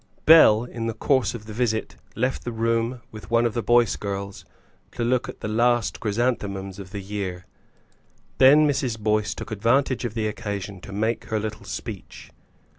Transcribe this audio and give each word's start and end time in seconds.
Bell, 0.25 0.63
in 0.63 0.87
the 0.87 0.95
course 0.95 1.35
of 1.35 1.45
the 1.45 1.53
visit, 1.53 1.95
left 2.15 2.43
the 2.43 2.51
room 2.51 3.03
with 3.11 3.29
one 3.29 3.45
of 3.45 3.53
the 3.53 3.61
Boyce 3.61 3.95
girls, 3.95 4.45
to 4.93 5.03
look 5.03 5.29
at 5.29 5.41
the 5.41 5.47
last 5.47 5.99
chrysanthemums 5.99 6.79
of 6.79 6.89
the 6.89 7.01
year. 7.01 7.45
Then 8.39 8.67
Mrs. 8.67 8.97
Boyce 8.97 9.35
took 9.35 9.51
advantage 9.51 10.03
of 10.03 10.15
the 10.15 10.25
occasion 10.25 10.81
to 10.81 10.91
make 10.91 11.25
her 11.25 11.39
little 11.39 11.65
speech. 11.65 12.31